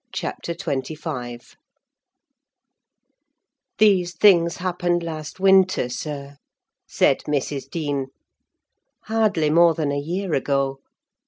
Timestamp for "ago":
10.33-10.79